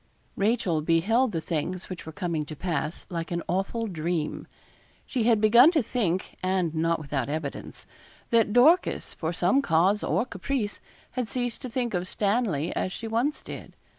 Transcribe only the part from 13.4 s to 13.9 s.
did.